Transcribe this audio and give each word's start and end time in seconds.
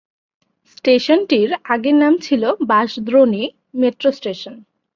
স্টেশনটির 0.77 1.49
আগেকার 1.65 1.99
নাম 2.01 2.13
ছিল 2.17 2.43
বাঁশদ্রোণী 2.69 3.43
মেট্রো 3.73 4.09
স্টেশন। 4.11 4.55